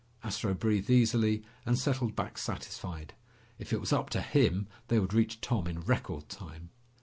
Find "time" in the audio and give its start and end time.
6.27-6.71